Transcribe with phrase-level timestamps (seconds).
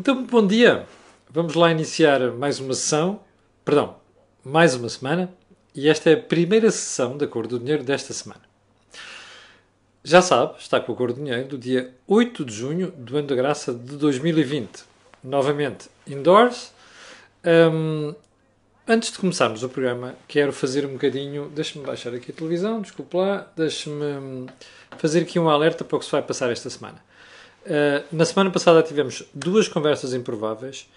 [0.00, 0.86] Então, bom dia.
[1.28, 3.18] Vamos lá iniciar mais uma sessão,
[3.64, 3.96] perdão,
[4.44, 5.28] mais uma semana,
[5.74, 8.42] e esta é a primeira sessão da Cor do Dinheiro desta semana.
[10.04, 13.26] Já sabe, está com a Cor do Dinheiro do dia 8 de junho do ano
[13.26, 14.84] da graça de 2020.
[15.24, 16.72] Novamente, indoors.
[17.44, 18.14] Um,
[18.86, 21.50] antes de começarmos o programa, quero fazer um bocadinho.
[21.52, 23.50] Deixa-me baixar aqui a televisão, desculpe lá.
[23.56, 24.46] Deixa-me
[24.96, 27.07] fazer aqui um alerta para o que se vai passar esta semana.
[27.68, 30.88] Uh, na semana passada tivemos duas conversas improváveis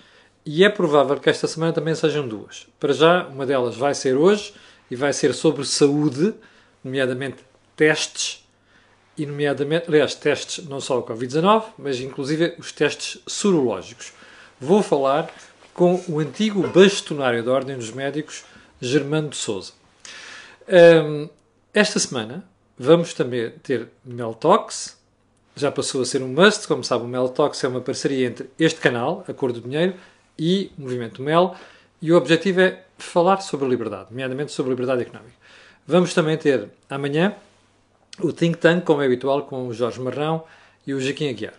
[0.45, 2.66] e é provável que esta semana também sejam duas.
[2.79, 4.53] Para já, uma delas vai ser hoje
[4.89, 6.34] e vai ser sobre saúde,
[6.81, 7.43] nomeadamente
[7.76, 8.41] testes,
[9.17, 14.13] e nomeadamente, aliás, testes não só o Covid-19, mas inclusive os testes sorológicos.
[14.59, 15.29] Vou falar
[15.73, 18.45] com o antigo bastonário da Ordem dos Médicos,
[18.79, 19.73] Germano de Souza.
[20.67, 21.29] Um,
[21.73, 22.43] esta semana
[22.77, 24.98] vamos também ter Meltox,
[25.55, 26.67] já passou a ser um must.
[26.67, 29.95] Como sabe, o Mel Talks é uma parceria entre este canal, A Cor do Dinheiro,
[30.37, 31.55] e o Movimento Mel,
[32.01, 35.35] e o objetivo é falar sobre liberdade, nomeadamente sobre liberdade económica.
[35.85, 37.35] Vamos também ter amanhã
[38.20, 40.43] o Think Tank, como é habitual, com o Jorge Marrão
[40.85, 41.54] e o Joaquim Aguiar.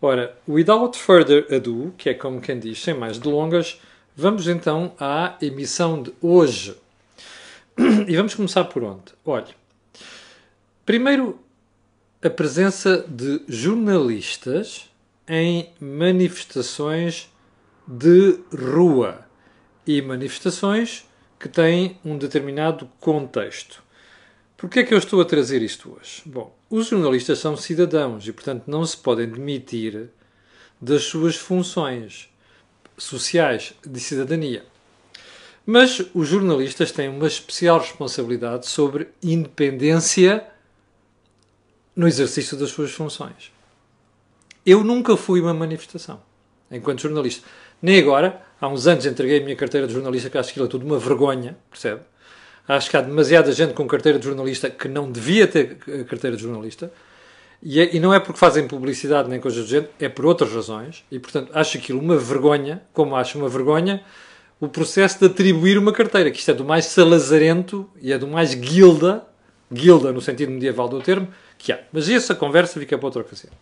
[0.00, 3.80] Ora, without further ado, que é como quem diz, sem mais delongas,
[4.16, 6.76] vamos então à emissão de hoje.
[8.06, 9.02] E vamos começar por onde?
[9.24, 9.48] Olha,
[10.86, 11.40] primeiro
[12.24, 14.90] a presença de jornalistas
[15.28, 17.30] em manifestações
[17.86, 19.26] de rua
[19.86, 21.04] e manifestações
[21.38, 23.82] que têm um determinado contexto.
[24.56, 26.22] Por que é que eu estou a trazer isto hoje?
[26.24, 30.08] Bom, os jornalistas são cidadãos e, portanto, não se podem demitir
[30.80, 32.30] das suas funções
[32.96, 34.64] sociais de cidadania.
[35.66, 40.53] Mas os jornalistas têm uma especial responsabilidade sobre independência
[41.94, 43.52] no exercício das suas funções.
[44.64, 46.20] Eu nunca fui uma manifestação,
[46.70, 47.46] enquanto jornalista.
[47.82, 50.66] Nem agora, há uns anos entreguei a minha carteira de jornalista, que acho que aquilo
[50.66, 52.00] é tudo uma vergonha, percebe?
[52.66, 56.42] Acho que há demasiada gente com carteira de jornalista que não devia ter carteira de
[56.42, 56.90] jornalista.
[57.62, 60.52] E, é, e, não é porque fazem publicidade nem coisas do género, é por outras
[60.52, 61.04] razões.
[61.10, 64.02] E, portanto, acho aquilo uma vergonha, como acho uma vergonha
[64.60, 68.26] o processo de atribuir uma carteira, que isto é do mais salazarento e é do
[68.26, 69.24] mais guilda,
[69.70, 71.28] guilda no sentido medieval do termo,
[71.64, 71.80] que há.
[71.90, 73.52] Mas essa conversa fica para outra ocasião.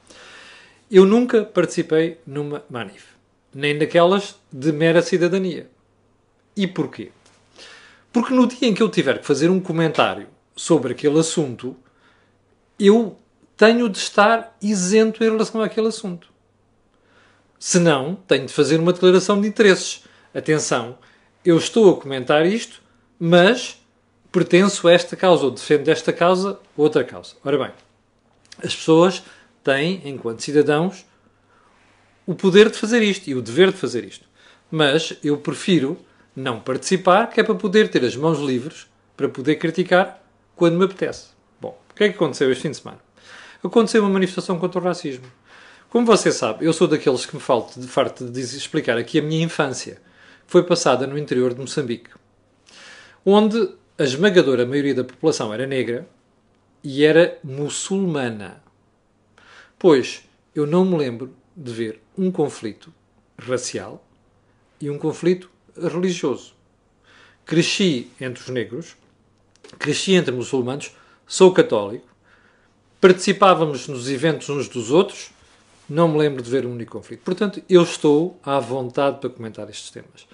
[0.91, 3.05] Eu nunca participei numa manif,
[3.55, 5.71] nem daquelas de mera cidadania.
[6.57, 7.13] E porquê?
[8.13, 11.77] Porque no dia em que eu tiver que fazer um comentário sobre aquele assunto,
[12.79, 13.17] eu
[13.57, 16.29] tenho de estar isento em relação àquele assunto.
[17.59, 20.03] Se não, tenho de fazer uma declaração de interesses.
[20.35, 20.99] Atenção,
[21.45, 22.83] eu estou a comentar isto,
[23.19, 23.81] mas
[24.33, 27.37] pertenço a esta causa ou defendo esta causa, outra causa.
[27.45, 27.71] Ora bem,
[28.63, 29.23] as pessoas
[29.63, 31.05] têm, enquanto cidadãos,
[32.27, 34.27] o poder de fazer isto e o dever de fazer isto.
[34.71, 35.99] Mas eu prefiro
[36.35, 38.87] não participar, que é para poder ter as mãos livres
[39.17, 40.23] para poder criticar
[40.57, 41.29] quando me apetece.
[41.61, 42.99] Bom, o que é que aconteceu este fim de semana?
[43.63, 45.27] Aconteceu uma manifestação contra o racismo.
[45.91, 49.23] Como você sabe, eu sou daqueles que me falta de farto de explicar aqui a
[49.23, 50.01] minha infância.
[50.47, 52.11] Foi passada no interior de Moçambique,
[53.25, 56.09] onde a esmagadora maioria da população era negra
[56.83, 58.63] e era muçulmana.
[59.79, 60.23] Pois
[60.55, 62.93] eu não me lembro de ver um conflito
[63.39, 64.05] racial
[64.81, 66.55] e um conflito religioso.
[67.45, 68.97] Cresci entre os negros,
[69.79, 70.95] cresci entre muçulmanos,
[71.27, 72.07] sou católico,
[73.01, 75.31] participávamos nos eventos uns dos outros,
[75.89, 77.23] não me lembro de ver um único conflito.
[77.25, 80.27] Portanto, eu estou à vontade para comentar estes temas.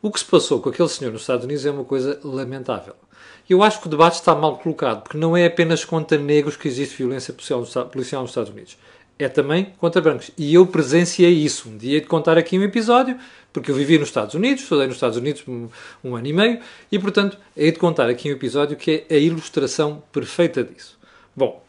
[0.00, 2.94] O que se passou com aquele senhor nos Estados Unidos é uma coisa lamentável.
[3.50, 6.68] Eu acho que o debate está mal colocado, porque não é apenas contra negros que
[6.68, 8.78] existe violência policial nos Estados Unidos.
[9.18, 10.30] É também contra brancos.
[10.38, 11.68] E eu presenciei isso.
[11.68, 13.18] Um dia de contar aqui um episódio,
[13.52, 15.68] porque eu vivi nos Estados Unidos, estudei nos Estados Unidos um,
[16.04, 16.60] um ano e meio,
[16.92, 20.96] e portanto hei de contar aqui um episódio que é a ilustração perfeita disso.
[21.34, 21.60] Bom,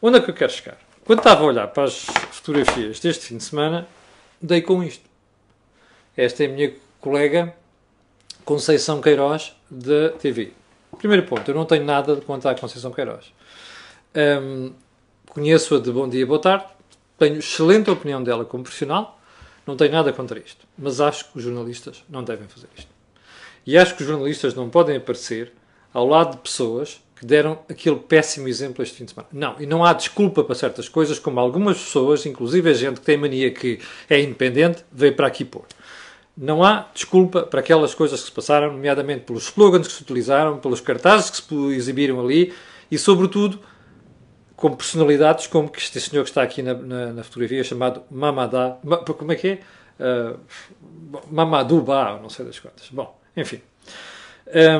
[0.00, 0.78] onde é que eu quero chegar?
[1.04, 3.88] Quando estava a olhar para as fotografias deste fim de semana,
[4.40, 5.02] dei com isto.
[6.16, 7.52] Esta é a minha colega
[8.44, 10.52] Conceição Queiroz da TV.
[10.98, 13.32] Primeiro ponto, eu não tenho nada de contar a Conceição Queiroz.
[14.14, 14.72] Um,
[15.34, 16.66] Conheço-a de bom dia, boa tarde.
[17.18, 19.18] Tenho excelente opinião dela como profissional.
[19.66, 20.64] Não tenho nada contra isto.
[20.78, 22.90] Mas acho que os jornalistas não devem fazer isto.
[23.66, 25.52] E acho que os jornalistas não podem aparecer
[25.92, 29.28] ao lado de pessoas que deram aquele péssimo exemplo este fim de semana.
[29.32, 33.06] Não, e não há desculpa para certas coisas, como algumas pessoas, inclusive a gente que
[33.06, 35.64] tem mania que é independente, veio para aqui pôr.
[36.36, 40.58] Não há desculpa para aquelas coisas que se passaram, nomeadamente pelos slogans que se utilizaram,
[40.58, 42.52] pelos cartazes que se exibiram ali
[42.90, 43.60] e, sobretudo,
[44.56, 48.78] com personalidades como este senhor que está aqui na, na, na fotografia, chamado Mamadá.
[49.16, 49.60] Como é que é?
[49.98, 50.38] uh,
[52.20, 52.88] não sei das quantas.
[52.90, 53.60] Bom, enfim.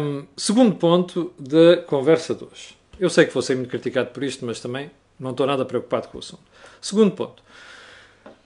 [0.00, 2.76] Um, segundo ponto da conversa de hoje.
[2.98, 6.08] Eu sei que vou ser muito criticado por isto, mas também não estou nada preocupado
[6.08, 6.42] com o assunto.
[6.80, 7.42] Segundo ponto.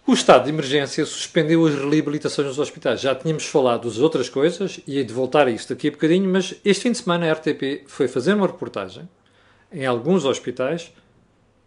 [0.09, 2.99] O estado de emergência suspendeu as reabilitações nos hospitais.
[2.99, 6.55] Já tínhamos falado das outras coisas e de voltar a isto daqui a bocadinho, mas
[6.65, 9.07] este fim de semana a RTP foi fazer uma reportagem
[9.71, 10.91] em alguns hospitais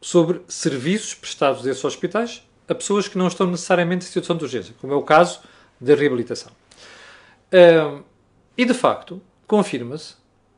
[0.02, 4.74] sobre serviços prestados desses hospitais a pessoas que não estão necessariamente em situação de urgência,
[4.82, 5.42] como é o caso
[5.80, 6.52] da reabilitação.
[7.54, 8.02] Um,
[8.58, 10.16] e de facto, confirma-se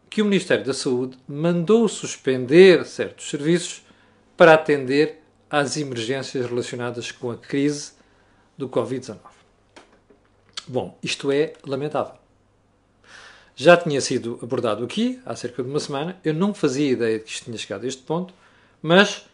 [0.10, 3.86] que o Ministério da Saúde mandou suspender certos serviços
[4.38, 5.23] para atender
[5.54, 7.92] às emergências relacionadas com a crise
[8.58, 9.20] do Covid-19.
[10.68, 12.16] Bom, isto é lamentável.
[13.56, 16.20] Já tinha sido abordado aqui há cerca de uma semana.
[16.24, 18.34] Eu não fazia ideia de que isto tinha chegado a este ponto,
[18.82, 19.28] mas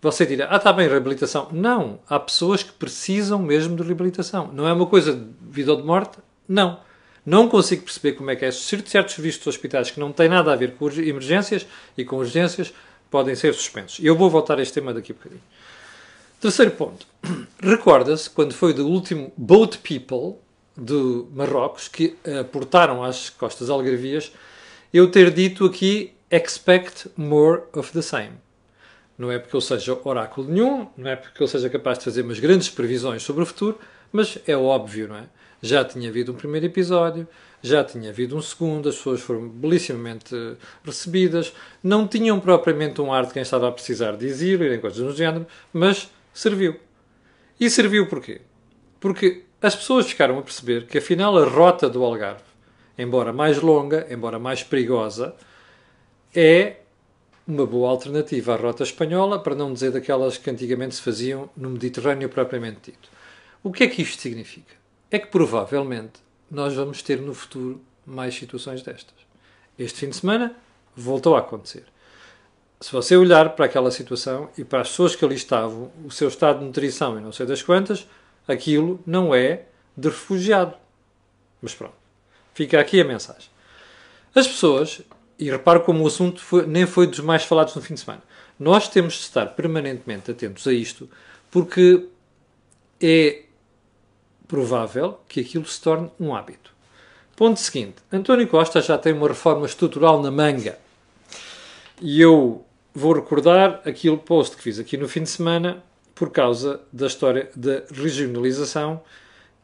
[0.00, 1.48] você dirá: Ah, está bem, reabilitação.
[1.50, 4.52] Não, há pessoas que precisam mesmo de reabilitação.
[4.52, 6.18] Não é uma coisa de vida ou de morte?
[6.46, 6.78] Não.
[7.26, 8.52] Não consigo perceber como é que é.
[8.52, 11.66] Certos serviços de hospitais que não têm nada a ver com emergências
[11.98, 12.72] e com urgências
[13.10, 14.04] podem ser suspensos.
[14.04, 15.42] Eu vou voltar a este tema daqui a bocadinho.
[16.44, 17.06] Terceiro ponto.
[17.58, 20.38] Recorda-se quando foi do último Boat People
[20.76, 24.30] de Marrocos que aportaram às costas algarvias
[24.92, 28.32] eu ter dito aqui expect more of the same.
[29.16, 32.20] Não é porque eu seja oráculo nenhum, não é porque eu seja capaz de fazer
[32.20, 33.78] umas grandes previsões sobre o futuro,
[34.12, 35.24] mas é óbvio, não é?
[35.62, 37.26] Já tinha havido um primeiro episódio,
[37.62, 40.36] já tinha havido um segundo, as pessoas foram belissimamente
[40.84, 44.98] recebidas, não tinham propriamente um ar de quem estava a precisar de exílio, nem coisas
[44.98, 46.78] do género, mas serviu.
[47.58, 48.42] E serviu porquê?
[48.98, 52.42] Porque as pessoas ficaram a perceber que afinal a rota do Algarve,
[52.98, 55.34] embora mais longa, embora mais perigosa,
[56.34, 56.78] é
[57.46, 61.70] uma boa alternativa à rota espanhola, para não dizer daquelas que antigamente se faziam no
[61.70, 63.08] Mediterrâneo propriamente dito.
[63.62, 64.74] O que é que isto significa?
[65.10, 66.20] É que provavelmente
[66.50, 69.14] nós vamos ter no futuro mais situações destas.
[69.78, 70.56] Este fim de semana
[70.96, 71.84] voltou a acontecer
[72.84, 76.28] se você olhar para aquela situação e para as pessoas que ali estavam, o seu
[76.28, 78.06] estado de nutrição e não sei das quantas,
[78.46, 79.62] aquilo não é
[79.96, 80.74] de refugiado.
[81.62, 81.94] Mas pronto,
[82.52, 83.48] fica aqui a mensagem.
[84.34, 85.00] As pessoas,
[85.38, 88.22] e reparo como o assunto foi, nem foi dos mais falados no fim de semana,
[88.60, 91.08] nós temos de estar permanentemente atentos a isto,
[91.50, 92.06] porque
[93.00, 93.44] é
[94.46, 96.70] provável que aquilo se torne um hábito.
[97.34, 100.78] Ponto seguinte: António Costa já tem uma reforma estrutural na manga.
[102.02, 102.63] E eu
[102.94, 105.82] vou recordar aquele post que fiz aqui no fim de semana
[106.14, 109.02] por causa da história da regionalização,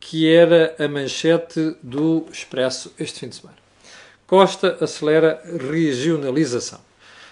[0.00, 3.56] que era a manchete do Expresso este fim de semana.
[4.27, 6.81] Costa acelera regionalização.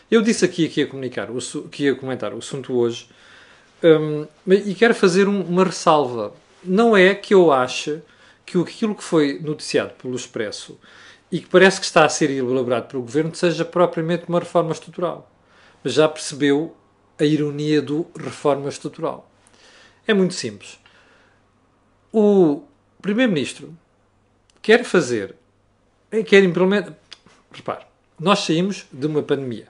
[0.09, 1.29] Eu disse aqui que ia, comunicar,
[1.71, 3.09] que ia comentar o assunto hoje
[3.83, 6.33] um, e quero fazer um, uma ressalva.
[6.63, 8.01] Não é que eu ache
[8.47, 10.79] que aquilo que foi noticiado pelo Expresso
[11.31, 15.29] e que parece que está a ser elaborado pelo Governo seja propriamente uma reforma estrutural
[15.89, 16.77] já percebeu
[17.19, 19.31] a ironia do reforma estrutural.
[20.07, 20.79] É muito simples.
[22.13, 22.63] O
[23.03, 23.77] Primeiro-Ministro
[24.63, 25.35] quer fazer,
[26.27, 26.95] quer implementar.
[27.51, 27.85] Repare,
[28.19, 29.69] nós saímos de uma pandemia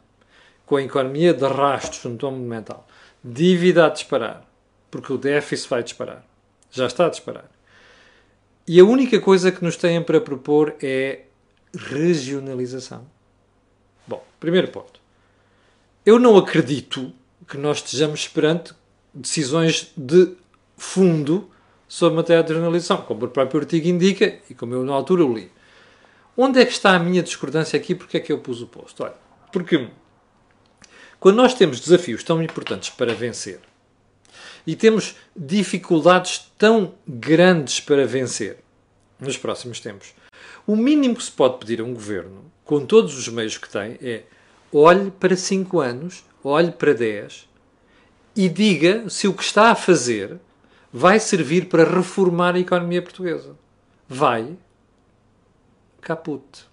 [0.66, 2.86] com a economia de rastros no tom monumental,
[3.24, 4.44] dívida a disparar,
[4.90, 6.24] porque o déficit vai disparar.
[6.70, 7.50] Já está a disparar.
[8.66, 11.22] E a única coisa que nos têm para propor é
[11.74, 13.06] regionalização.
[14.06, 15.00] Bom, primeiro ponto.
[16.08, 17.12] Eu não acredito
[17.46, 18.72] que nós estejamos perante
[19.12, 20.32] decisões de
[20.74, 21.50] fundo
[21.86, 25.34] sobre matéria de jornalização, como o próprio artigo indica e como eu na altura o
[25.34, 25.52] li.
[26.34, 27.94] Onde é que está a minha discordância aqui?
[27.94, 29.04] Porque é que eu pus o posto?
[29.04, 29.16] Olha,
[29.52, 29.86] porque
[31.20, 33.60] quando nós temos desafios tão importantes para vencer
[34.66, 38.60] e temos dificuldades tão grandes para vencer
[39.20, 40.14] nos próximos tempos,
[40.66, 43.98] o mínimo que se pode pedir a um governo, com todos os meios que tem,
[44.00, 44.22] é
[44.72, 47.48] olhe para 5 anos, olhe para 10
[48.36, 50.38] e diga se o que está a fazer
[50.92, 53.56] vai servir para reformar a economia portuguesa.
[54.08, 54.56] Vai.
[56.00, 56.66] Caput.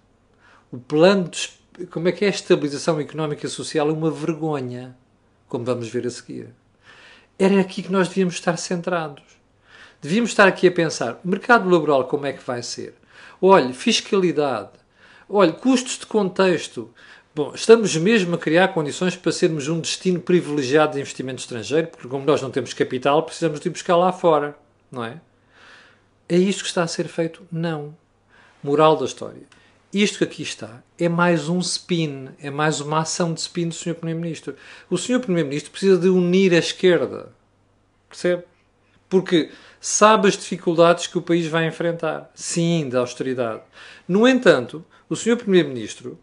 [0.70, 4.96] O plano de, como é que é a estabilização económica e social é uma vergonha,
[5.48, 6.48] como vamos ver a seguir.
[7.38, 9.24] Era aqui que nós devíamos estar centrados.
[10.00, 12.94] Devíamos estar aqui a pensar, mercado laboral como é que vai ser?
[13.40, 14.70] Olhe, fiscalidade.
[15.28, 16.90] Olhe, custos de contexto.
[17.36, 22.08] Bom, estamos mesmo a criar condições para sermos um destino privilegiado de investimento estrangeiro, porque
[22.08, 24.56] como nós não temos capital, precisamos de ir buscar lá fora,
[24.90, 25.20] não é?
[26.30, 27.46] É isto que está a ser feito?
[27.52, 27.94] Não.
[28.62, 29.42] Moral da história.
[29.92, 33.74] Isto que aqui está é mais um spin, é mais uma ação de spin do
[33.74, 33.96] Sr.
[33.96, 34.56] Primeiro-Ministro.
[34.88, 35.20] O Sr.
[35.20, 37.34] Primeiro-Ministro precisa de unir a esquerda.
[38.08, 38.44] Percebe?
[39.10, 42.30] Porque sabe as dificuldades que o país vai enfrentar.
[42.34, 43.60] Sim, da austeridade.
[44.08, 45.36] No entanto, o Sr.
[45.36, 46.18] Primeiro-Ministro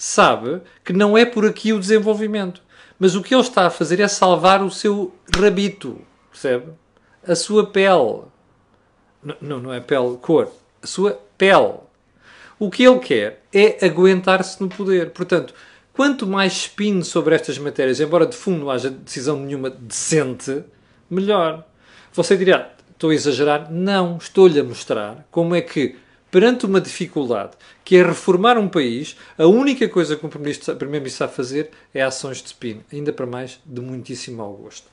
[0.00, 2.62] sabe que não é por aqui o desenvolvimento.
[2.98, 6.72] Mas o que ele está a fazer é salvar o seu rabito, percebe?
[7.26, 8.22] A sua pele.
[9.42, 10.50] Não, não é pele, cor.
[10.82, 11.74] A sua pele.
[12.58, 15.10] O que ele quer é aguentar-se no poder.
[15.10, 15.52] Portanto,
[15.92, 20.64] quanto mais espinho sobre estas matérias, embora de fundo não haja decisão nenhuma decente,
[21.10, 21.66] melhor.
[22.14, 23.70] Você dirá, estou a exagerar?
[23.70, 25.96] Não, estou-lhe a mostrar como é que
[26.30, 27.52] perante uma dificuldade
[27.84, 32.38] que é reformar um país, a única coisa que o Primeiro-Ministro sabe fazer é ações
[32.38, 34.88] de spin, ainda para mais de muitíssimo mau gosto.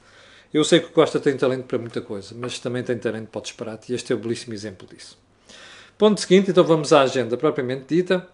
[0.53, 3.41] Eu sei que Costa tem talento para muita coisa, mas também tem talento para o
[3.41, 5.17] disparate e este é um belíssimo exemplo disso.
[5.97, 8.27] Ponto seguinte, então vamos à agenda propriamente dita.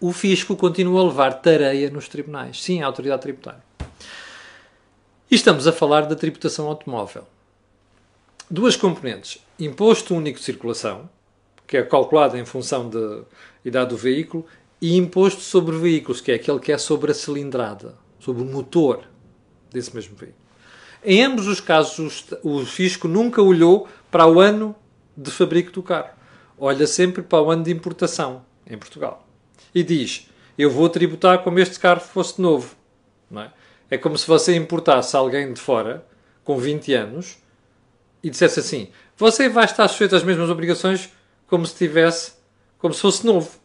[0.00, 2.62] O fisco continua a levar tareia nos tribunais.
[2.62, 3.62] Sim, a autoridade tributária.
[5.30, 7.26] E estamos a falar da tributação automóvel.
[8.50, 9.38] Duas componentes.
[9.58, 11.08] Imposto único de circulação,
[11.72, 13.22] que é calculado em função da
[13.64, 14.44] idade do veículo,
[14.78, 19.04] e imposto sobre veículos, que é aquele que é sobre a cilindrada, sobre o motor
[19.70, 20.38] desse mesmo veículo.
[21.02, 24.76] Em ambos os casos, o fisco nunca olhou para o ano
[25.16, 26.10] de fabrico do carro.
[26.58, 29.26] Olha sempre para o ano de importação em Portugal.
[29.74, 32.76] E diz: Eu vou tributar como este carro fosse novo.
[33.34, 33.50] É?
[33.92, 36.06] é como se você importasse alguém de fora
[36.44, 37.38] com 20 anos
[38.22, 41.10] e dissesse assim: Você vai estar sujeito às mesmas obrigações
[41.52, 42.32] como se tivesse,
[42.78, 43.58] como se fosse novo.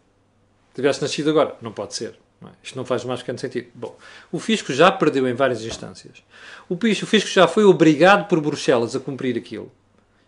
[0.76, 1.56] Tivesse nascido agora.
[1.62, 2.20] Não pode ser.
[2.42, 2.52] Não é?
[2.62, 3.70] Isto não faz mais pequeno sentido.
[3.74, 3.98] Bom,
[4.30, 6.22] o fisco já perdeu em várias instâncias.
[6.68, 9.72] O fisco já foi obrigado por Bruxelas a cumprir aquilo.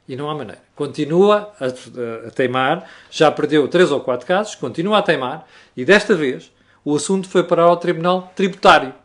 [0.08, 0.62] E não há maneira.
[0.74, 6.16] Continua a, a, teimar, já perdeu três ou quatro casos, continua a teimar, e desta
[6.16, 6.54] vez
[6.86, 8.96] o assunto foi parar ao Tribunal Tributário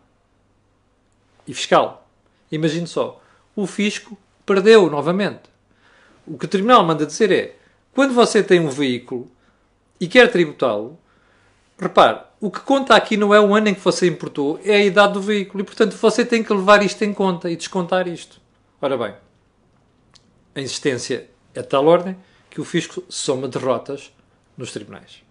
[1.44, 2.08] e Fiscal.
[2.52, 3.20] Imagine só,
[3.56, 5.42] o fisco perdeu novamente.
[6.24, 7.63] O que o Tribunal manda dizer é:
[7.94, 9.30] quando você tem um veículo
[10.00, 10.98] e quer tributá-lo,
[11.78, 14.84] repare, o que conta aqui não é o ano em que você importou, é a
[14.84, 15.62] idade do veículo.
[15.62, 18.40] E, portanto, você tem que levar isto em conta e descontar isto.
[18.82, 19.14] Ora bem,
[20.54, 22.16] a insistência é de tal ordem
[22.50, 24.12] que o fisco soma derrotas
[24.58, 25.22] nos tribunais.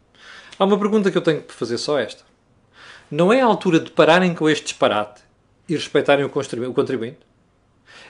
[0.58, 2.24] Há uma pergunta que eu tenho que fazer só esta.
[3.12, 5.22] Não é a altura de pararem com este disparate
[5.68, 7.20] e respeitarem o contribuinte?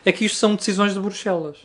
[0.06, 1.58] É que isto são decisões de Bruxelas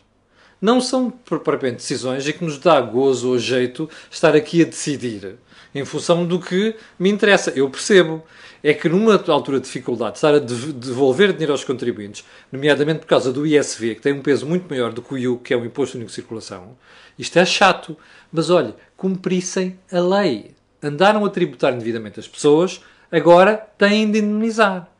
[0.60, 5.38] não são propriamente decisões e que nos dá gozo ou jeito estar aqui a decidir
[5.74, 7.50] em função do que me interessa.
[7.50, 8.22] Eu percebo.
[8.60, 13.32] É que numa altura de dificuldade, estar a devolver dinheiro aos contribuintes, nomeadamente por causa
[13.32, 15.64] do ISV, que tem um peso muito maior do que o IU, que é o
[15.64, 16.76] Imposto Único de Circulação,
[17.16, 17.96] isto é chato.
[18.32, 20.56] Mas olhe, cumprissem a lei.
[20.82, 22.80] Andaram a tributar indevidamente as pessoas,
[23.12, 24.90] agora têm de indemnizar.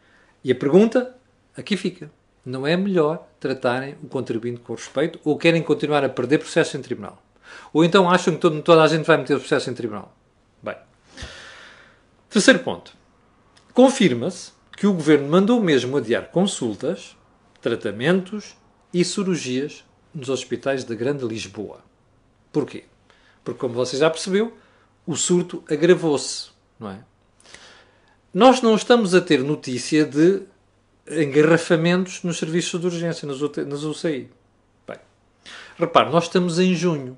[0.45, 1.17] E a pergunta
[1.57, 2.09] aqui fica
[2.49, 6.83] não é melhor tratarem o contribuinte com respeito ou querem continuar a perder processo em
[6.83, 7.23] tribunal?
[7.73, 10.15] Ou então acham que todo, toda a gente vai meter o processo em tribunal?
[10.63, 10.77] Bem.
[12.31, 12.93] Terceiro ponto.
[13.75, 17.17] Confirma-se que o governo mandou mesmo adiar consultas,
[17.61, 18.57] tratamentos
[18.93, 21.81] e cirurgias nos hospitais da Grande Lisboa.
[22.53, 22.85] Porquê?
[23.45, 24.57] Porque, como você já percebeu,
[25.07, 26.99] o surto agravou-se, não é?
[28.33, 30.43] Nós não estamos a ter notícia de
[31.11, 34.29] engarrafamentos nos serviços de urgência, nas UCI.
[34.87, 34.99] Bem,
[35.79, 37.17] repare, nós estamos em junho.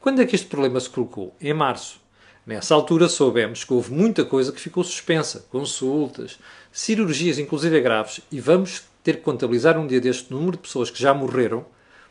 [0.00, 1.34] Quando é que este problema se colocou?
[1.40, 2.00] Em março.
[2.46, 5.44] Nessa altura soubemos que houve muita coisa que ficou suspensa.
[5.50, 6.38] Consultas,
[6.72, 11.00] cirurgias, inclusive graves, e vamos ter que contabilizar um dia deste número de pessoas que
[11.00, 11.64] já morreram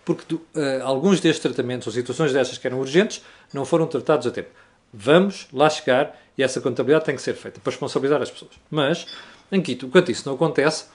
[0.05, 0.41] porque uh,
[0.83, 3.21] alguns destes tratamentos ou situações destas que eram urgentes
[3.53, 4.49] não foram tratados a tempo.
[4.91, 8.51] Vamos lá chegar e essa contabilidade tem que ser feita para responsabilizar as pessoas.
[8.71, 9.05] Mas
[9.51, 10.85] Anquito, enquanto isso não acontece,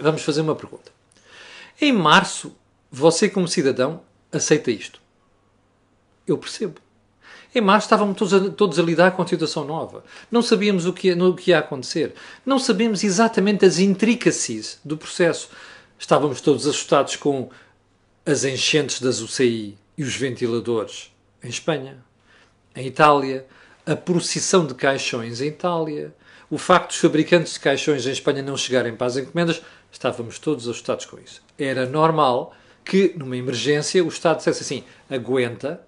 [0.00, 0.92] vamos fazer uma pergunta.
[1.80, 2.56] Em março,
[2.90, 5.00] você, como cidadão, aceita isto?
[6.26, 6.80] Eu percebo.
[7.54, 10.04] Em março estávamos todos a, todos a lidar com a situação nova.
[10.30, 12.14] Não sabíamos o que, no, o que ia acontecer.
[12.44, 15.50] Não sabíamos exatamente as intricacies do processo.
[15.98, 17.50] Estávamos todos assustados com
[18.24, 21.10] as enchentes das UCI e os ventiladores
[21.42, 21.96] em Espanha,
[22.76, 23.46] em Itália,
[23.86, 26.14] a procissão de caixões em Itália,
[26.50, 29.62] o facto dos fabricantes de caixões em Espanha não chegarem para as encomendas,
[29.92, 31.42] estávamos todos assustados com isso.
[31.58, 35.86] Era normal que, numa emergência, o Estado dissesse assim: aguenta,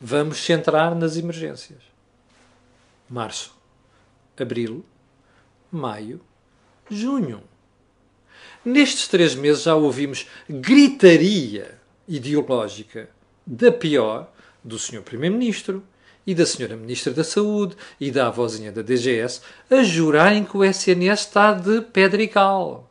[0.00, 1.80] vamos centrar nas emergências.
[3.08, 3.56] Março,
[4.38, 4.84] abril,
[5.70, 6.20] maio,
[6.90, 7.42] junho.
[8.64, 13.08] Nestes três meses já ouvimos gritaria ideológica
[13.46, 14.30] da pior
[14.62, 15.02] do Sr.
[15.02, 15.84] Primeiro-Ministro,
[16.26, 19.40] e da senhora Ministra da Saúde e da avózinha da DGS
[19.70, 22.90] a jurarem que o SNS está de pedra e cal.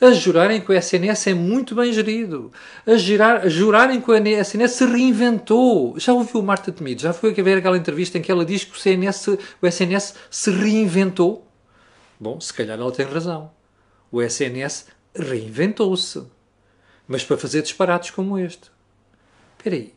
[0.00, 2.50] a jurarem que o SNS é muito bem gerido,
[2.84, 5.98] a, girar, a jurarem que o SNS se reinventou.
[5.98, 7.00] Já ouviu Marta Temido?
[7.00, 9.28] Já foi a ver aquela entrevista em que ela diz que o, CNS,
[9.62, 11.46] o SNS se reinventou?
[12.18, 13.50] Bom, se calhar ela tem razão.
[14.10, 16.22] O SNS reinventou-se.
[17.06, 18.70] Mas para fazer disparates como este.
[19.56, 19.94] Espera aí.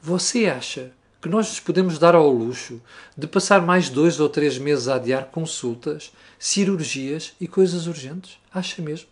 [0.00, 2.80] Você acha que nós nos podemos dar ao luxo
[3.16, 8.38] de passar mais dois ou três meses a adiar consultas, cirurgias e coisas urgentes?
[8.52, 9.08] Acha mesmo?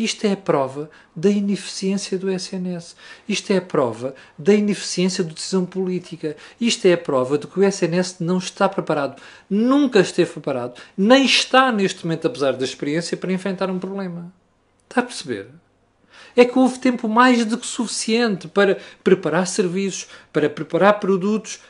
[0.00, 2.96] Isto é a prova da ineficiência do SNS.
[3.28, 6.38] Isto é a prova da ineficiência da decisão política.
[6.58, 11.26] Isto é a prova de que o SNS não está preparado, nunca esteve preparado, nem
[11.26, 14.32] está neste momento, apesar da experiência, para enfrentar um problema.
[14.88, 15.48] Está a perceber?
[16.36, 21.60] É que houve tempo mais do que suficiente para preparar serviços, para preparar produtos,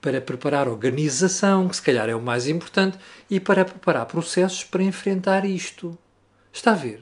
[0.00, 2.98] para preparar organização, que se calhar é o mais importante,
[3.28, 5.96] e para preparar processos para enfrentar isto.
[6.52, 7.00] Está a ver?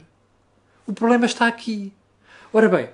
[0.87, 1.93] O problema está aqui.
[2.53, 2.89] Ora bem,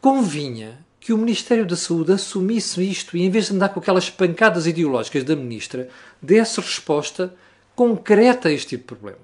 [0.00, 4.08] convinha que o Ministério da Saúde assumisse isto e, em vez de andar com aquelas
[4.08, 5.88] pancadas ideológicas da Ministra,
[6.20, 7.34] desse resposta
[7.74, 9.20] concreta a este tipo de problemas.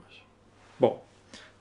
[0.79, 1.05] Bom,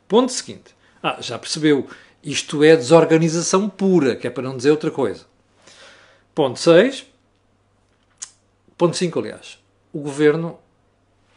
[0.08, 0.76] ponto seguinte.
[1.02, 1.88] Ah, já percebeu
[2.24, 5.26] isto é desorganização pura, que é para não dizer outra coisa.
[6.36, 7.08] Ponto 6.
[8.78, 9.58] Ponto 5, aliás.
[9.92, 10.60] O governo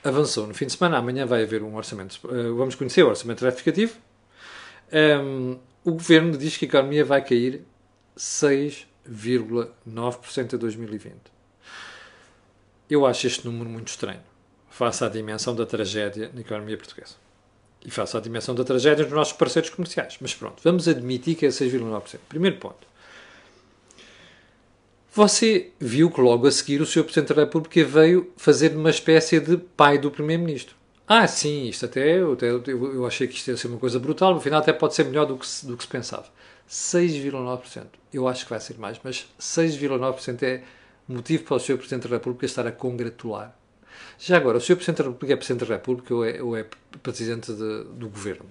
[0.04, 0.98] avançou no fim de semana.
[0.98, 2.20] Amanhã vai haver um orçamento.
[2.24, 3.96] Uh, vamos conhecer o orçamento retificativo.
[4.92, 7.64] Um, ehm, o governo diz que a economia vai cair
[8.16, 11.14] 6,9% em 2020.
[12.90, 14.20] Eu acho este número muito estranho,
[14.68, 17.14] face à dimensão da tragédia na economia portuguesa
[17.84, 20.16] e faça a dimensão da tragédia nos nossos parceiros comerciais.
[20.20, 22.18] Mas pronto, vamos admitir que é 6,9%.
[22.28, 22.92] Primeiro ponto.
[25.14, 27.04] Você viu que logo a seguir o Sr.
[27.04, 30.74] Presidente da República veio fazer uma espécie de pai do Primeiro-Ministro.
[31.06, 34.32] Ah, sim, isto até, eu, até eu achei que isto ia ser uma coisa brutal,
[34.32, 36.24] no final até pode ser melhor do que se, do que se pensava.
[36.70, 37.84] 6,9%.
[38.14, 40.62] Eu acho que vai ser mais, mas 6,9% é
[41.06, 41.76] motivo para o Sr.
[41.76, 43.54] Presidente da República estar a congratular
[44.18, 44.76] já agora, o Sr.
[44.76, 46.66] Presidente da República é Presidente da República ou é, ou é
[47.02, 48.46] Presidente de, do Governo?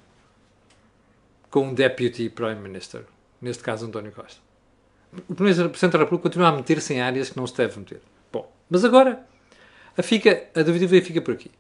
[1.50, 3.04] Com um Deputy Prime Minister,
[3.42, 4.40] neste caso António Costa.
[5.28, 8.02] O Presidente da República continua a meter-se em áreas que não se deve meter.
[8.32, 9.26] Bom, mas agora
[9.98, 11.52] a, fica, a dúvida fica por aqui.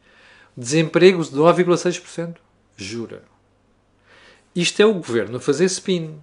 [0.55, 2.35] Desemprego de 9,6%?
[2.77, 3.23] Jura.
[4.55, 6.19] Isto é o Governo a fazer spin.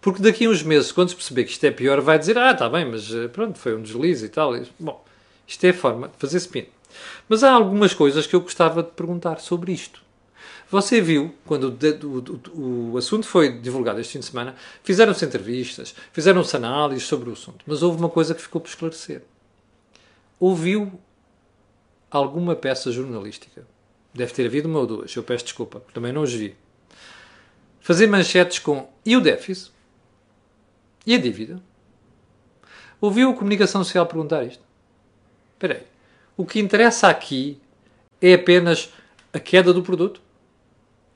[0.00, 2.50] Porque daqui a uns meses, quando se perceber que isto é pior, vai dizer: Ah,
[2.50, 4.52] está bem, mas eh, pronto, foi um deslize e tal.
[4.78, 5.02] Bom,
[5.46, 6.66] isto é a forma de fazer spin.
[7.28, 10.04] Mas há algumas coisas que eu gostava de perguntar sobre isto.
[10.70, 15.94] Você viu, quando o, o, o, assunto foi divulgado este fim de semana, fizeram-se entrevistas,
[16.12, 19.22] fizeram-se análises sobre o assunto, mas houve uma coisa que ficou por esclarecer.
[20.40, 20.98] Ouviu
[22.10, 23.66] alguma peça jornalística?
[24.12, 26.56] Deve ter havido uma ou duas, eu peço desculpa, também não os vi.
[27.80, 29.70] Fazer manchetes com e o déficit?
[31.06, 31.60] E a dívida?
[33.00, 34.62] Ouviu a comunicação social perguntar isto?
[35.52, 35.93] Espera aí.
[36.36, 37.60] O que interessa aqui
[38.20, 38.92] é apenas
[39.32, 40.20] a queda do produto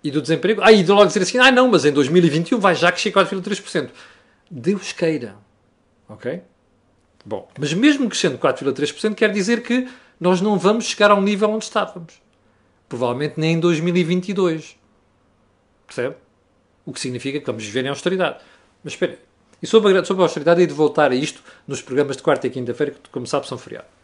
[0.02, 0.60] e do desemprego.
[0.62, 3.90] Ah, e de logo dizer assim, ah não, mas em 2021 vai já crescer 4,3%.
[4.50, 5.36] Deus queira.
[6.08, 6.42] Ok?
[7.24, 9.88] Bom, mas mesmo crescendo 4,3% quer dizer que
[10.20, 12.14] nós não vamos chegar ao nível onde estávamos.
[12.88, 14.76] Provavelmente nem em 2022.
[15.86, 16.16] Percebe?
[16.86, 18.38] O que significa que vamos viver em austeridade.
[18.82, 19.18] Mas espera aí.
[19.60, 22.46] E sobre a, sobre a austeridade, hei de voltar a isto nos programas de quarta
[22.46, 23.97] e quinta-feira, que, como sabe, são feriados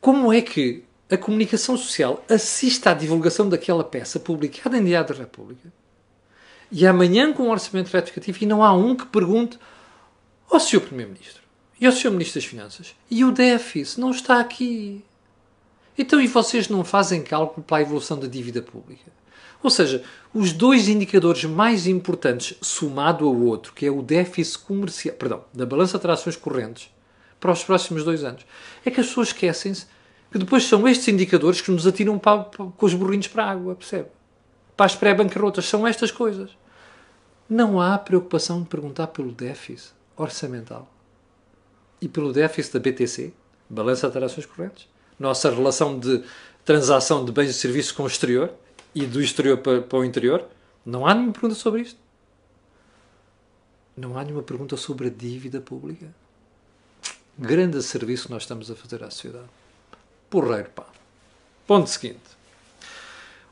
[0.00, 5.20] como é que a comunicação social assiste à divulgação daquela peça publicada em Diário da
[5.20, 5.72] República
[6.70, 9.58] e amanhã com um orçamento retificativo e não há um que pergunte
[10.50, 10.80] ao Sr.
[10.80, 11.42] Primeiro-Ministro
[11.80, 12.10] e ao Sr.
[12.12, 15.04] Ministro das Finanças e o déficit não está aqui.
[15.98, 19.10] Então, e vocês não fazem cálculo para a evolução da dívida pública?
[19.62, 25.14] Ou seja, os dois indicadores mais importantes, somado ao outro, que é o déficit comercial,
[25.16, 26.90] perdão, da balança de ações correntes,
[27.40, 28.44] para os próximos dois anos.
[28.84, 29.86] É que as pessoas esquecem-se
[30.30, 33.50] que depois são estes indicadores que nos atiram para, para, com os burrinhos para a
[33.50, 34.08] água, percebe?
[34.76, 35.64] Para as pré-bancarrotas.
[35.64, 36.50] São estas coisas.
[37.48, 40.88] Não há preocupação de perguntar pelo déficit orçamental
[42.00, 43.32] e pelo déficit da BTC,
[43.68, 46.22] Balança de Transações Correntes, nossa relação de
[46.64, 48.52] transação de bens e serviços com o exterior
[48.94, 50.46] e do exterior para, para o interior.
[50.86, 51.98] Não há nenhuma pergunta sobre isto.
[53.96, 56.06] Não há nenhuma pergunta sobre a dívida pública
[57.38, 59.48] grande serviço que nós estamos a fazer à sociedade.
[60.28, 60.86] Porreiro, pá.
[61.66, 62.20] Ponto seguinte.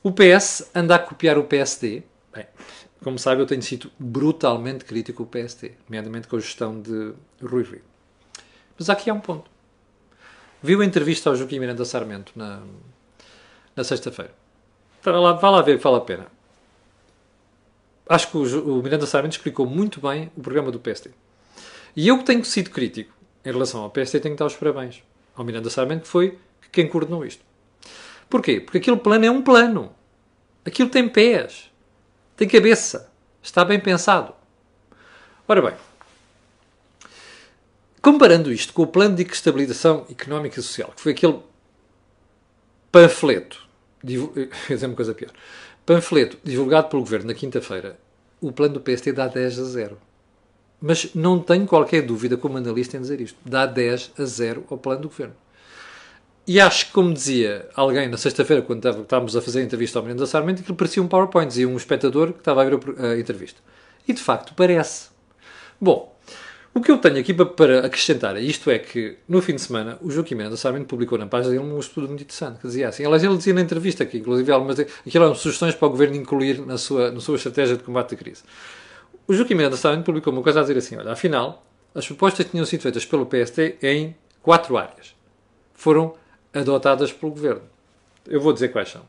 [0.02, 2.02] O PS anda a copiar o PSD.
[2.32, 2.46] Bem,
[3.02, 7.12] como sabe, eu tenho sido brutalmente crítico ao PSD, nomeadamente com a gestão de
[7.42, 7.82] Rui Rio.
[8.78, 9.50] Mas aqui há um ponto.
[10.62, 12.62] Viu a entrevista ao Joaquim Miranda Sarmento na,
[13.74, 14.32] na sexta-feira.
[15.04, 16.26] lá, vá lá ver vale a pena.
[18.08, 21.10] Acho que o, o Miranda Sarmento explicou muito bem o programa do PST.
[21.94, 23.12] E eu que tenho sido crítico
[23.48, 25.02] em relação ao PST tenho que dar os parabéns
[25.34, 26.38] ao Miranda Sarmento, que foi
[26.70, 27.42] quem coordenou isto.
[28.28, 28.60] Porquê?
[28.60, 29.94] Porque aquele plano é um plano.
[30.66, 31.70] Aquilo tem pés,
[32.36, 33.10] tem cabeça,
[33.42, 34.34] está bem pensado.
[35.46, 35.74] Ora bem,
[38.02, 41.40] comparando isto com o plano de estabilização económica e social, que foi aquele
[42.92, 43.66] panfleto,
[44.04, 45.32] dizer uma coisa pior,
[45.86, 47.98] panfleto divulgado pelo governo na quinta-feira,
[48.42, 50.07] o plano do PST dá 10 a 0.
[50.80, 53.38] Mas não tenho qualquer dúvida como analista em dizer isto.
[53.44, 55.34] Dá 10 a 0 ao plano do governo.
[56.46, 60.02] E acho que, como dizia alguém na sexta-feira, quando estávamos a fazer a entrevista ao
[60.02, 63.18] Menino da Sarmento, que parecia um PowerPoint, dizia um espectador que estava a ver a
[63.18, 63.60] entrevista.
[64.06, 65.08] E de facto parece.
[65.78, 66.16] Bom,
[66.72, 69.98] o que eu tenho aqui para acrescentar a isto é que, no fim de semana,
[70.00, 73.04] o Joaquim Mendes Sarmento publicou na página dele um estudo muito interessante, que dizia assim,
[73.04, 76.64] aliás, ele dizia na entrevista aqui, inclusive, algumas, aquilo eram sugestões para o governo incluir
[76.64, 78.42] na sua, na sua estratégia de combate à crise.
[79.30, 81.62] O Joaquim Mendes Sarmento publicou uma coisa a dizer assim, olha, afinal,
[81.94, 85.14] as propostas tinham sido feitas pelo PST em quatro áreas.
[85.74, 86.14] Foram
[86.54, 87.60] adotadas pelo Governo.
[88.26, 89.02] Eu vou dizer quais são.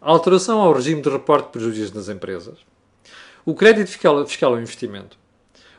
[0.00, 2.58] A alteração ao regime de reporte de prejuízos nas empresas,
[3.44, 5.18] o crédito fiscal, fiscal ao investimento,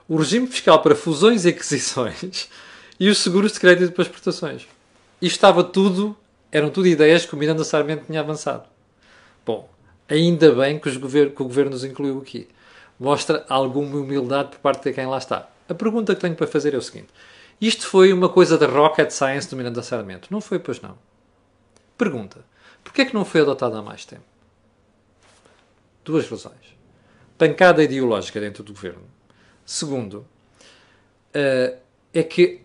[0.06, 2.50] o regime fiscal para fusões e aquisições
[3.00, 4.67] e os seguros de crédito para exportações.
[5.21, 6.13] Isto estava tudo,
[6.52, 8.67] eram tudo ideias que o Miranda Sarmento tinha avançado.
[9.45, 9.69] Bom,
[10.10, 12.50] ainda bem que, que o Governo nos incluiu aqui.
[13.00, 15.50] Mostra alguma humildade por parte de quem lá está.
[15.70, 17.10] A pergunta que tenho para fazer é o seguinte.
[17.60, 20.28] Isto foi uma coisa de rocket science do Miranda Sarmento?
[20.32, 20.98] Não foi, pois não.
[21.98, 22.46] Pergunta.
[22.84, 24.24] Porquê é que não foi adotado há mais tempo?
[26.06, 26.78] Duas razões.
[27.38, 29.04] Pancada ideológica dentro do governo.
[29.66, 30.26] Segundo,
[31.36, 31.78] uh,
[32.14, 32.62] é que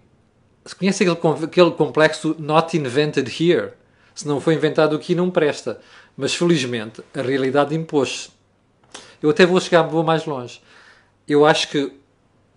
[0.64, 3.72] se conhece aquele, aquele complexo not invented here.
[4.14, 5.80] Se não foi inventado aqui, não presta.
[6.16, 8.30] Mas felizmente a realidade impôs-se.
[9.22, 10.60] Eu até vou chegar vou mais longe.
[11.28, 11.92] Eu acho que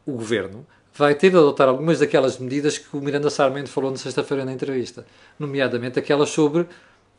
[0.06, 3.98] o governo vai ter de adotar algumas daquelas medidas que o Miranda Sarmento falou na
[3.98, 5.06] sexta-feira na entrevista,
[5.38, 6.68] nomeadamente aquelas sobre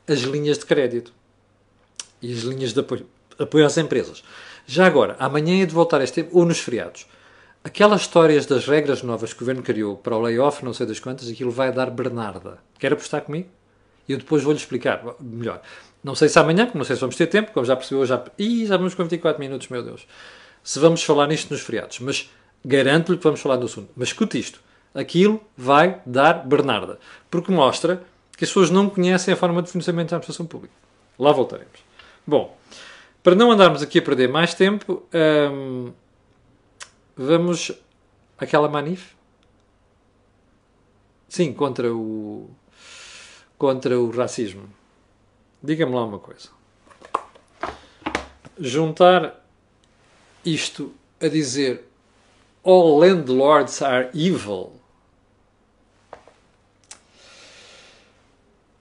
[0.09, 1.13] as linhas de crédito
[2.23, 3.07] e as linhas de apoio,
[3.39, 4.25] apoio às empresas.
[4.67, 7.07] Já agora, amanhã é de voltar este tempo, ou nos feriados.
[7.63, 11.01] Aquelas histórias das regras novas que o governo criou para o layoff, não sei das
[11.01, 12.59] quantas, aquilo vai dar Bernarda.
[12.79, 13.49] Quer apostar comigo?
[14.09, 15.61] Eu depois vou-lhe explicar melhor.
[16.07, 18.23] Não sei se amanhã, porque não sei se vamos ter tempo, como já percebeu, já.
[18.39, 20.07] Ih, já vamos com 24 minutos, meu Deus.
[20.63, 21.99] Se vamos falar nisto nos feriados.
[21.99, 22.31] Mas
[22.67, 23.91] Garanto-lhe que vamos falar do assunto.
[23.95, 24.61] Mas escute isto.
[24.93, 26.99] Aquilo vai dar Bernarda.
[27.31, 28.03] Porque mostra
[28.37, 30.75] que as pessoas não conhecem a forma de funcionamento da administração pública.
[31.17, 31.79] Lá voltaremos.
[32.27, 32.57] Bom,
[33.23, 35.05] para não andarmos aqui a perder mais tempo,
[35.53, 35.93] hum,
[37.17, 37.71] vamos
[38.37, 39.15] àquela manif?
[41.29, 42.51] Sim, contra o
[43.57, 44.69] contra o racismo.
[45.67, 46.49] Diga-me lá uma coisa.
[48.57, 49.45] Juntar
[50.45, 51.83] isto a dizer
[52.63, 54.73] all landlords are evil.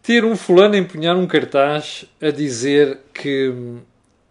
[0.04, 3.82] Ter um fulano a empunhar um cartaz a dizer que hum,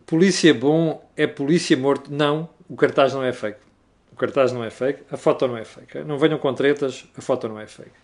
[0.06, 2.12] polícia bom é polícia morto.
[2.12, 3.58] Não, o cartaz não é fake.
[4.12, 6.04] O cartaz não é fake, a foto não é fake.
[6.04, 8.03] Não venham com tretas, a foto não é fake.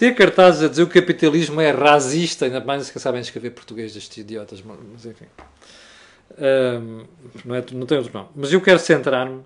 [0.00, 3.92] Ter cartazes a dizer que o capitalismo é racista, ainda mais que sabem escrever português
[3.92, 5.26] destes idiotas, mas enfim.
[6.38, 7.04] Um,
[7.44, 8.30] não, é, não tem outro nome.
[8.34, 9.42] Mas eu quero centrar-me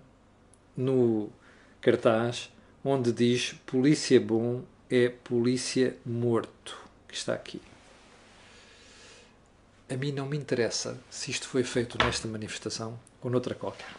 [0.76, 1.28] no
[1.80, 2.52] cartaz
[2.84, 7.60] onde diz polícia bom é polícia morto, que está aqui.
[9.90, 13.90] A mim não me interessa se isto foi feito nesta manifestação ou noutra qualquer.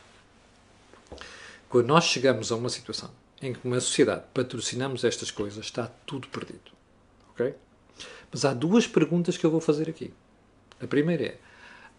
[1.67, 3.11] Quando nós chegamos a uma situação
[3.45, 6.71] em que uma sociedade patrocinamos estas coisas, está tudo perdido.
[7.31, 7.53] Ok?
[8.31, 10.13] Mas há duas perguntas que eu vou fazer aqui.
[10.81, 11.37] A primeira é: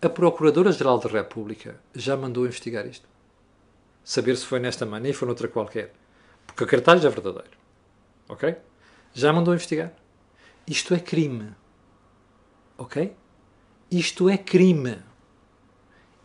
[0.02, 3.06] a Procuradora-Geral da República já mandou investigar isto?
[4.06, 5.92] saber se foi nesta manif ou noutra qualquer.
[6.46, 7.58] Porque o cartaz é verdadeiro.
[8.28, 8.56] Ok?
[9.12, 9.92] Já mandou investigar.
[10.64, 11.52] Isto é crime.
[12.78, 13.12] Ok?
[13.90, 14.98] Isto é crime.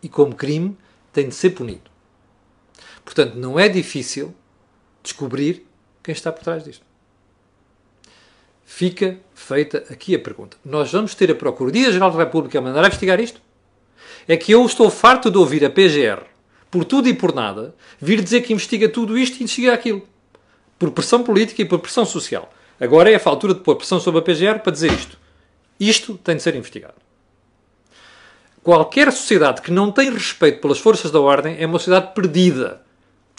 [0.00, 0.78] E como crime,
[1.12, 1.90] tem de ser punido.
[3.04, 4.32] Portanto, não é difícil
[5.02, 5.66] descobrir
[6.02, 6.84] quem está por trás disto.
[8.64, 10.56] Fica feita aqui a pergunta.
[10.64, 13.40] Nós vamos ter a Procuradoria-Geral da República a mandar a investigar isto?
[14.26, 16.32] É que eu estou farto de ouvir a PGR
[16.72, 20.08] por tudo e por nada, vir dizer que investiga tudo isto e investiga aquilo.
[20.78, 22.50] Por pressão política e por pressão social.
[22.80, 25.18] Agora é a altura de pôr pressão sobre a PGR para dizer isto.
[25.78, 26.94] Isto tem de ser investigado.
[28.62, 32.80] Qualquer sociedade que não tem respeito pelas forças da ordem é uma sociedade perdida.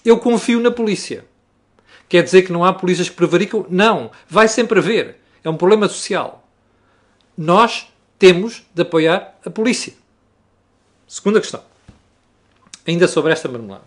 [0.06, 1.26] Eu confio na polícia.
[2.08, 3.66] Quer dizer que não há polícias que prevaricam?
[3.70, 4.12] Não.
[4.30, 5.20] Vai sempre haver.
[5.44, 6.48] É um problema social.
[7.38, 7.88] Nós
[8.20, 9.94] temos de apoiar a polícia.
[11.08, 11.64] Segunda questão.
[12.88, 13.84] Ainda sobre esta marmelada.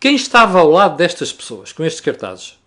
[0.00, 2.58] Quem estava ao lado destas pessoas, com estes cartazes,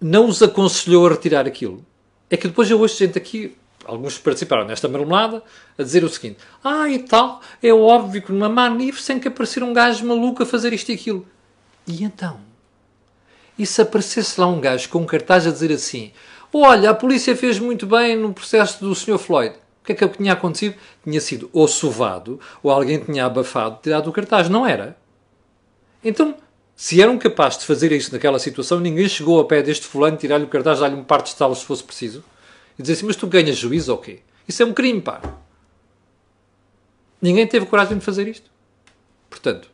[0.00, 1.84] não os aconselhou a retirar aquilo?
[2.28, 5.42] É que depois eu ouço gente aqui, alguns participaram nesta marmelada,
[5.76, 9.62] a dizer o seguinte: Ah, e tal, é óbvio que numa manif sem que aparecer
[9.62, 11.26] um gajo maluco a fazer isto e aquilo.
[11.86, 12.49] E então?
[13.60, 16.12] E se aparecesse lá um gajo com um cartaz a dizer assim:
[16.50, 19.18] Olha, a polícia fez muito bem no processo do Sr.
[19.18, 19.54] Floyd.
[19.82, 20.76] O que é que tinha acontecido?
[21.04, 24.48] Tinha sido ou sovado, ou alguém tinha abafado, tirado o cartaz.
[24.48, 24.96] Não era.
[26.02, 26.36] Então,
[26.74, 30.44] se eram capazes de fazer isso naquela situação, ninguém chegou ao pé deste fulano, tirar-lhe
[30.44, 32.24] o cartaz, dar-lhe um par de estalos se fosse preciso,
[32.78, 34.20] e dizer assim, mas tu ganhas juízo ou quê?
[34.48, 35.20] Isso é um crime, pá.
[37.20, 38.50] Ninguém teve coragem de fazer isto.
[39.28, 39.68] Portanto,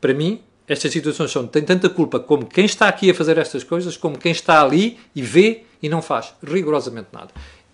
[0.00, 3.64] para mim, estas situações são, têm tanta culpa como quem está aqui a fazer estas
[3.64, 7.30] coisas, como quem está ali e vê e não faz rigorosamente nada.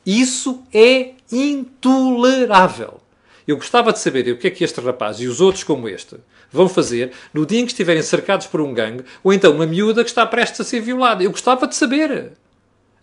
[0.06, 2.98] Isso é intolerável.
[3.46, 6.16] Eu gostava de saber o que é que este rapaz e os outros como este
[6.50, 10.02] vão fazer no dia em que estiverem cercados por um gangue ou então uma miúda
[10.02, 11.22] que está prestes a ser violada.
[11.22, 12.32] Eu gostava de saber.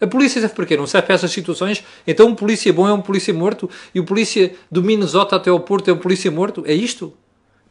[0.01, 0.75] A polícia serve para quê?
[0.75, 1.83] Não serve para essas situações?
[2.07, 5.59] Então um polícia bom é um polícia morto e o polícia do Minnesota até ao
[5.59, 6.63] Porto é um polícia morto?
[6.65, 7.15] É isto?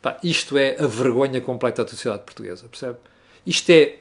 [0.03, 2.99] Pá, isto é a vergonha completa da sociedade portuguesa, percebe?
[3.47, 3.99] Isto é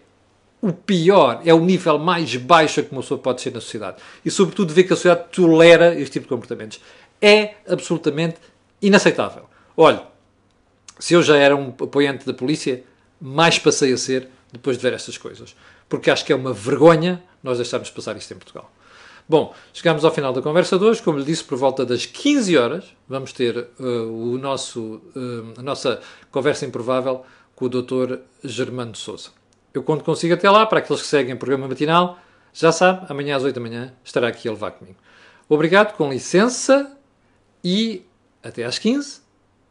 [0.59, 3.97] o pior, é o nível mais baixo que uma pessoa pode ser na sociedade.
[4.25, 6.81] E, sobretudo, ver que a sociedade tolera este tipo de comportamentos.
[7.21, 8.37] É absolutamente
[8.81, 9.45] inaceitável.
[9.77, 10.03] Olha,
[10.99, 12.83] se eu já era um apoiante da polícia,
[13.19, 15.55] mais passei a ser depois de ver estas coisas.
[15.87, 18.71] Porque acho que é uma vergonha nós deixarmos passar isto em Portugal.
[19.31, 21.01] Bom, chegamos ao final da conversa de hoje.
[21.01, 25.61] Como lhe disse, por volta das 15 horas, vamos ter uh, o nosso, uh, a
[25.61, 27.23] nossa conversa improvável
[27.55, 28.17] com o Dr.
[28.43, 29.29] Germano Souza.
[29.73, 32.19] Eu conto consigo até lá, para aqueles que seguem o programa matinal,
[32.51, 34.97] já sabe, amanhã às 8 da manhã estará aqui a levar comigo.
[35.47, 36.91] Obrigado, com licença
[37.63, 38.03] e
[38.43, 39.21] até às 15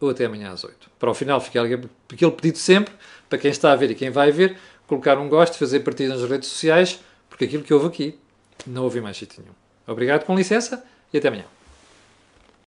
[0.00, 0.90] ou até amanhã às 8.
[0.98, 2.94] Para o final fica aquele pedido sempre,
[3.28, 6.26] para quem está a ver e quem vai ver, colocar um gosto, fazer partida nas
[6.26, 8.18] redes sociais, porque aquilo que houve aqui
[8.66, 9.54] não ouvi mais sítio nenhum.
[9.86, 11.44] Obrigado, com licença e até amanhã.